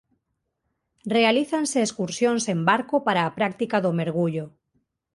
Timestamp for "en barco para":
2.53-3.21